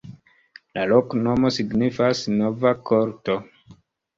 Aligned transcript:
La 0.77 0.85
loknomo 0.91 1.51
signifas: 1.57 2.25
nova-korto. 2.41 3.37